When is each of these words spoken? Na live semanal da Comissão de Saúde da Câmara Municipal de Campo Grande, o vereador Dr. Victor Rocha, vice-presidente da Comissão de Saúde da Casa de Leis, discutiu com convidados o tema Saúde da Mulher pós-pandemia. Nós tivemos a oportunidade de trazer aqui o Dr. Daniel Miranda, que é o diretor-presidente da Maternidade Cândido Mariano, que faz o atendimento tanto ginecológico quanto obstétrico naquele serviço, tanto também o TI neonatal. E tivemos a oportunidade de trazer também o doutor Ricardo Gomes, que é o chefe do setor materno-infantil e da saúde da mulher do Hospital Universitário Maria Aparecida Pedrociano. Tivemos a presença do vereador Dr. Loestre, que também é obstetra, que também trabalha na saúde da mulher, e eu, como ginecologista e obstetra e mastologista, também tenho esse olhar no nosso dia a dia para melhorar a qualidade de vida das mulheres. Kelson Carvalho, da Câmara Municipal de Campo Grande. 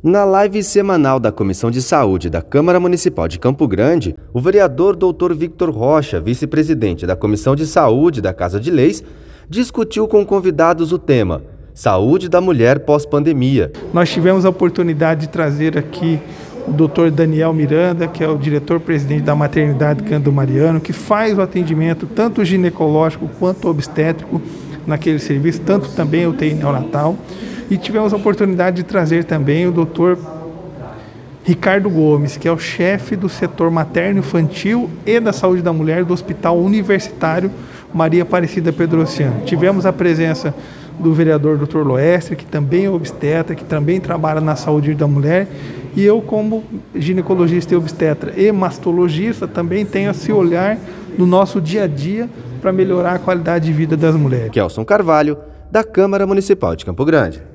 Na 0.00 0.24
live 0.24 0.62
semanal 0.62 1.18
da 1.18 1.32
Comissão 1.32 1.72
de 1.72 1.82
Saúde 1.82 2.30
da 2.30 2.40
Câmara 2.40 2.78
Municipal 2.78 3.26
de 3.26 3.36
Campo 3.36 3.66
Grande, 3.66 4.14
o 4.32 4.40
vereador 4.40 4.94
Dr. 4.94 5.34
Victor 5.34 5.70
Rocha, 5.70 6.20
vice-presidente 6.20 7.04
da 7.04 7.16
Comissão 7.16 7.56
de 7.56 7.66
Saúde 7.66 8.20
da 8.20 8.32
Casa 8.32 8.60
de 8.60 8.70
Leis, 8.70 9.02
discutiu 9.50 10.06
com 10.06 10.24
convidados 10.24 10.92
o 10.92 11.00
tema 11.00 11.42
Saúde 11.74 12.28
da 12.28 12.40
Mulher 12.40 12.78
pós-pandemia. 12.78 13.72
Nós 13.92 14.08
tivemos 14.08 14.44
a 14.44 14.50
oportunidade 14.50 15.22
de 15.22 15.30
trazer 15.30 15.76
aqui 15.76 16.20
o 16.68 16.70
Dr. 16.70 17.10
Daniel 17.10 17.52
Miranda, 17.52 18.06
que 18.06 18.22
é 18.22 18.28
o 18.28 18.38
diretor-presidente 18.38 19.22
da 19.22 19.34
Maternidade 19.34 20.04
Cândido 20.04 20.30
Mariano, 20.30 20.80
que 20.80 20.92
faz 20.92 21.36
o 21.36 21.42
atendimento 21.42 22.06
tanto 22.06 22.44
ginecológico 22.44 23.28
quanto 23.40 23.66
obstétrico 23.66 24.40
naquele 24.86 25.18
serviço, 25.18 25.60
tanto 25.62 25.88
também 25.90 26.24
o 26.24 26.32
TI 26.32 26.54
neonatal. 26.54 27.16
E 27.70 27.76
tivemos 27.76 28.12
a 28.12 28.16
oportunidade 28.16 28.76
de 28.76 28.82
trazer 28.82 29.24
também 29.24 29.66
o 29.66 29.72
doutor 29.72 30.18
Ricardo 31.44 31.88
Gomes, 31.88 32.36
que 32.36 32.46
é 32.46 32.52
o 32.52 32.58
chefe 32.58 33.16
do 33.16 33.28
setor 33.28 33.70
materno-infantil 33.70 34.90
e 35.06 35.18
da 35.18 35.32
saúde 35.32 35.62
da 35.62 35.72
mulher 35.72 36.04
do 36.04 36.12
Hospital 36.12 36.58
Universitário 36.58 37.50
Maria 37.92 38.22
Aparecida 38.22 38.72
Pedrociano. 38.72 39.42
Tivemos 39.44 39.86
a 39.86 39.92
presença 39.92 40.54
do 40.98 41.12
vereador 41.14 41.56
Dr. 41.56 41.78
Loestre, 41.78 42.36
que 42.36 42.44
também 42.44 42.84
é 42.86 42.90
obstetra, 42.90 43.54
que 43.54 43.64
também 43.64 44.00
trabalha 44.00 44.40
na 44.40 44.56
saúde 44.56 44.94
da 44.94 45.06
mulher, 45.06 45.46
e 45.96 46.04
eu, 46.04 46.20
como 46.20 46.64
ginecologista 46.94 47.72
e 47.72 47.76
obstetra 47.76 48.32
e 48.36 48.52
mastologista, 48.52 49.48
também 49.48 49.86
tenho 49.86 50.10
esse 50.10 50.30
olhar 50.30 50.76
no 51.16 51.24
nosso 51.24 51.60
dia 51.60 51.84
a 51.84 51.86
dia 51.86 52.28
para 52.60 52.72
melhorar 52.72 53.14
a 53.14 53.18
qualidade 53.18 53.66
de 53.66 53.72
vida 53.72 53.96
das 53.96 54.14
mulheres. 54.14 54.50
Kelson 54.50 54.84
Carvalho, 54.84 55.38
da 55.70 55.82
Câmara 55.82 56.26
Municipal 56.26 56.76
de 56.76 56.84
Campo 56.84 57.04
Grande. 57.04 57.48